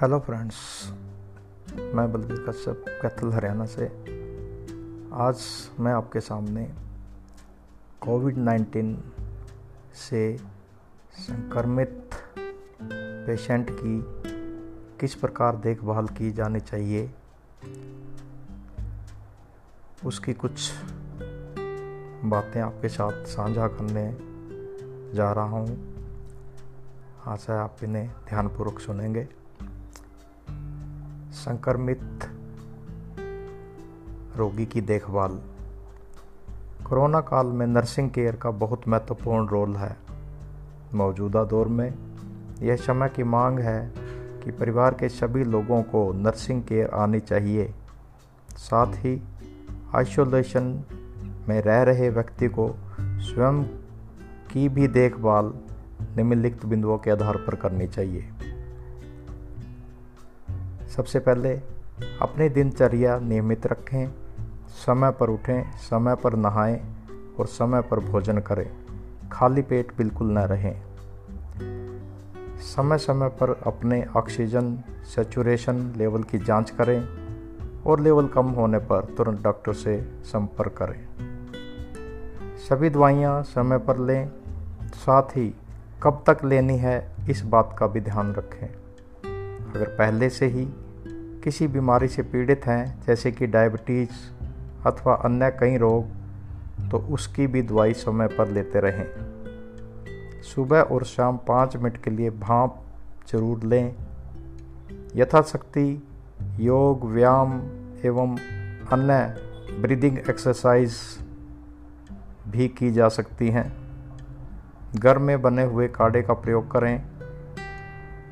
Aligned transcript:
Hello 0.00 0.18
friends 0.18 0.56
मैं 1.94 2.12
बलबीर 2.12 2.44
कश्यप, 2.48 2.84
कैथल, 3.02 3.32
हरियाणा 3.32 3.64
से। 3.66 3.86
आज 5.12 5.40
मैं 5.80 5.92
आपके 5.92 6.20
सामने 6.20 6.64
कोविड 8.00 8.36
नाइन्टीन 8.38 8.92
से 9.94 10.20
संक्रमित 11.18 12.14
पेशेंट 12.82 13.70
की 13.70 13.98
किस 15.00 15.14
प्रकार 15.14 15.56
देखभाल 15.56 16.06
की 16.18 16.30
जानी 16.32 16.60
चाहिए, 16.60 17.10
उसकी 20.04 20.32
कुछ 20.34 20.70
बातें 22.24 22.60
आपके 22.60 22.88
साथ 22.88 23.24
साझा 23.26 23.66
करने 23.68 24.06
जा 25.16 25.32
रहा 25.32 25.58
हूँ। 25.58 25.76
आशा 27.26 27.60
आप 27.62 27.84
इन्हें 27.84 28.08
ध्यानपूर्वक 28.28 28.80
सुनेंगे। 28.80 29.26
संक्रमित 31.38 32.00
रोगी 34.36 34.66
की 34.66 34.80
देखभाल। 34.80 35.40
कोरोना 36.88 37.20
काल 37.20 37.46
में 37.46 37.66
नर्सिंग 37.66 38.10
केयर 38.10 38.36
का 38.36 38.50
बहुत 38.50 38.88
महत्वपूर्ण 38.88 39.48
रोल 39.48 39.76
है। 39.76 39.96
मौजूदा 40.94 41.44
दौर 41.44 41.68
में 41.68 41.94
यह 42.62 42.76
समय 42.76 43.08
की 43.08 43.22
मांग 43.22 43.58
है 43.58 43.92
कि 44.44 44.50
परिवार 44.50 44.94
के 44.94 45.08
सभी 45.08 45.44
लोगों 45.44 45.82
को 45.82 46.12
नर्सिंग 46.12 46.62
केयर 46.62 46.88
आनी 46.88 47.20
चाहिए। 47.20 47.74
साथ 48.50 48.92
ही 48.92 49.22
आइसोलेशन 49.94 50.82
में 51.48 51.62
रह 51.62 51.82
रहे 51.82 52.08
व्यक्ति 52.08 52.48
को 52.48 52.68
स्वयं 53.00 53.62
की 54.52 54.68
भी 54.68 54.88
देखभाल 54.88 55.52
निम्नलिखित 56.16 56.66
बिंदुओं 56.66 56.98
के 56.98 57.10
आधार 57.10 57.36
पर 57.36 57.54
करनी 57.54 57.86
चाहिए। 57.86 58.28
सबसे 60.98 61.18
पहले 61.18 61.56
अपनी 62.22 62.48
दिनचर्या 62.48 63.18
नियमित 63.18 63.66
रखें, 63.66 64.08
समय 64.68 65.10
पर 65.10 65.28
उठें, 65.30 65.72
समय 65.76 66.14
पर 66.14 66.34
नहाएँ 66.34 66.80
और 67.40 67.46
समय 67.46 67.80
पर 67.80 68.00
भोजन 68.00 68.38
करें। 68.38 68.70
खाली 69.32 69.62
पेट 69.62 69.92
बिल्कुल 69.98 70.26
न 70.30 70.38
रहें। 70.38 70.82
समय 72.60 72.98
समय 72.98 73.28
पर 73.28 73.60
अपने 73.66 74.06
ऑक्सीजन 74.16 74.78
सेचुरेशन 75.14 75.92
लेवल 75.96 76.22
की 76.22 76.38
जाँच 76.38 76.70
करें 76.70 77.08
और 77.86 78.00
लेवल 78.00 78.26
कम 78.26 78.46
होने 78.46 78.78
पर 78.78 79.04
तुरंत 79.04 79.42
डॉक्टर 79.42 79.72
से 79.72 80.20
संपर्क 80.24 80.72
करें। 80.72 81.06
सभी 82.56 82.90
दवाइयाँ 82.90 83.42
समय 83.42 83.78
पर 83.78 83.98
लें, 83.98 84.30
साथ 84.94 85.22
ही 85.22 85.54
कब 86.02 86.24
तक 86.28 86.44
लेनी 86.44 86.76
है 86.76 87.12
इस 87.30 87.42
बात 87.42 87.76
का 87.78 87.86
भी 87.86 88.00
ध्यान 88.00 88.32
रखें। 88.32 88.66
अगर 89.74 89.86
पहले 89.86 90.30
से 90.30 90.46
ही 90.46 90.68
किसी 91.48 91.66
बीमारी 91.66 92.08
से 92.08 92.22
पीड़ित 92.22 92.66
हैं, 92.66 93.02
जैसे 93.06 93.30
कि 93.32 93.46
डायबिटीज़ 93.46 94.86
अथवा 94.86 95.14
अन्य 95.14 95.50
कई 95.50 95.76
रोग 95.76 96.88
तो 96.90 96.98
उसकी 96.98 97.46
भी 97.46 97.62
दवाई 97.62 97.92
समय 97.92 98.26
पर 98.28 98.48
लेते 98.48 98.80
रहें। 98.80 100.42
सुबह 100.42 100.80
और 100.80 101.04
शाम 101.04 101.36
पाँच 101.36 101.76
मिनट 101.76 101.96
के 101.96 102.10
लिए 102.10 102.30
भाप 102.30 102.82
ज़रूर 103.32 103.64
लें। 103.64 103.94
यथाशक्ति 105.16 106.02
योग, 106.60 107.04
व्यायाम 107.04 107.54
एवं 108.04 108.36
अन्य 108.92 109.78
ब्रीदिंग 109.80 110.18
एक्सरसाइज 110.18 110.98
भी 112.48 112.68
की 112.68 112.90
जा 112.90 113.08
सकती 113.08 113.48
हैं। 113.48 113.72
घर 114.96 115.18
में 115.18 115.40
बने 115.42 115.64
हुए 115.64 115.88
काढ़े 115.88 116.22
का 116.22 116.34
प्रयोग 116.34 116.70
करें। 116.70 117.02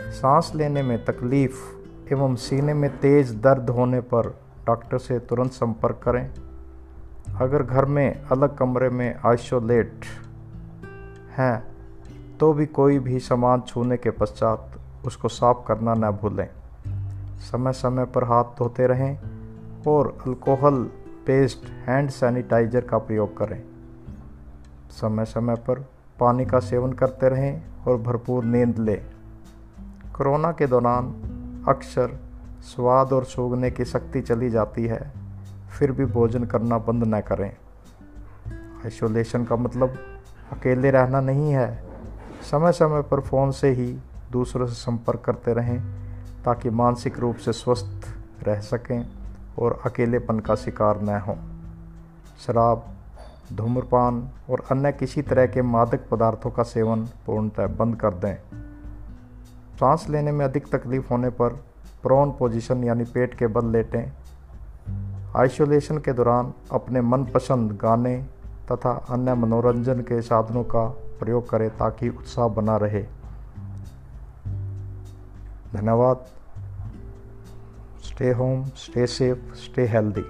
सांस 0.00 0.52
लेने 0.54 0.82
में 0.82 1.04
तकलीफ़ 1.04 1.83
एवं 2.12 2.34
सीने 2.34 2.74
में 2.74 2.98
तेज़ 2.98 3.34
दर्द 3.36 3.70
होने 3.70 4.00
पर 4.00 4.28
डॉक्टर 4.66 4.98
से 4.98 5.18
तुरंत 5.18 5.52
संपर्क 5.52 6.00
करें। 6.04 6.30
अगर 7.36 7.62
घर 7.62 7.84
में 7.84 8.22
अलग 8.22 8.56
कमरे 8.56 8.88
में 8.88 9.14
आइसोलेट 9.26 10.04
हैं 11.38 11.64
तो 12.40 12.52
भी 12.52 12.66
कोई 12.66 12.98
भी 12.98 13.18
सामान 13.18 13.60
छूने 13.60 13.96
के 13.96 14.10
पश्चात 14.10 14.70
उसको 15.06 15.28
साफ़ 15.28 15.66
करना 15.68 15.94
न 15.94 16.10
भूलें। 16.10 16.48
समय 17.40 17.72
समय 17.72 18.04
पर 18.04 18.24
हाथ 18.24 18.44
धोते 18.44 18.86
रहें 18.86 19.18
और 19.86 20.16
अल्कोहल 20.26 20.82
पेस्ट 21.26 21.66
हैंड 21.86 22.10
सैनिटाइजर 22.10 22.80
का 22.80 22.98
प्रयोग 22.98 23.36
करें। 23.36 23.62
समय 24.90 25.24
समय 25.24 25.54
पर 25.54 25.80
पानी 26.20 26.44
का 26.44 26.58
सेवन 26.60 26.92
करते 26.92 27.28
रहें 27.28 27.62
और 27.84 27.96
भरपूर 27.96 28.44
नींद 28.44 28.78
लें। 28.78 29.00
कोरोना 30.16 30.52
के 30.52 30.66
दौरान 30.66 31.33
अक्सर 31.68 32.20
स्वाद 32.60 33.12
और 33.12 33.24
सूंघने 33.24 33.70
की 33.70 33.84
शक्ति 33.84 34.20
चली 34.20 34.50
जाती 34.50 34.86
है। 34.86 35.12
फिर 35.78 35.92
भी 35.92 36.04
भोजन 36.04 36.44
करना 36.44 36.78
बंद 36.78 37.04
न 37.14 37.20
करें। 37.20 37.56
आइसोलेशन 38.84 39.44
का 39.44 39.56
मतलब 39.56 39.94
अकेले 40.52 40.90
रहना 40.90 41.20
नहीं 41.20 41.52
है। 41.52 41.84
समय 42.42 42.72
समय 42.72 43.02
पर 43.02 43.20
फ़ोन 43.20 43.50
से 43.50 43.70
ही 43.70 43.98
दूसरों 44.32 44.66
से 44.66 44.74
संपर्क 44.74 45.20
करते 45.20 45.52
रहें, 45.52 45.84
ताकि 46.44 46.70
मानसिक 46.70 47.18
रूप 47.18 47.36
से 47.36 47.52
स्वस्थ 47.52 48.16
रह 48.46 48.60
सकें 48.60 49.08
और 49.58 49.82
अकेलेपन 49.86 50.38
का 50.38 50.54
शिकार 50.54 51.02
न 51.02 51.08
हों। 51.08 51.36
शराब, 52.46 52.86
धूम्रपान 53.52 54.30
और 54.50 54.64
अन्य 54.70 54.92
किसी 54.92 55.22
तरह 55.22 55.46
के 55.46 55.62
मादक 55.62 56.00
पदार्थों 56.10 56.50
का 56.50 56.62
सेवन 56.62 57.08
पूर्णतः 57.26 57.66
बंद 57.66 57.96
कर 57.96 58.14
दें। 58.14 58.53
सांस 59.74 60.06
लेने 60.10 60.32
में 60.32 60.44
अधिक 60.44 60.66
तकलीफ़ 60.66 61.08
होने 61.10 61.30
पर 61.30 61.48
प्रोन 62.02 62.30
पोजीशन 62.30 62.84
यानी 62.84 63.04
पेट 63.04 63.34
के 63.34 63.46
बल 63.46 63.66
लेटें। 63.66 64.12
आइसोलेशन 65.36 65.98
के 65.98 66.12
दौरान 66.12 66.52
अपने 66.72 67.00
मनपसंद 67.00 67.72
गाने 67.72 68.16
तथा 68.72 68.90
अन्य 69.10 69.34
मनोरंजन 69.34 70.00
के 70.00 70.20
साधनों 70.22 70.62
का 70.64 70.84
प्रयोग 71.20 71.48
करें 71.50 71.68
ताकि 71.70 72.08
उत्साह 72.08 72.48
बना 72.48 72.76
रहे। 72.76 73.02
धन्यवाद। 75.72 76.24
Stay 78.04 78.32
home 78.32 78.64
stay 78.76 79.06
safe 79.06 79.54
stay 79.54 79.86
healthy 79.86 80.24